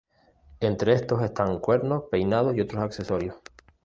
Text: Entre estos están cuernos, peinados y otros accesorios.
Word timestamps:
Entre 0.61 0.93
estos 0.93 1.21
están 1.23 1.59
cuernos, 1.59 2.05
peinados 2.09 2.55
y 2.55 2.61
otros 2.61 2.81
accesorios. 2.81 3.35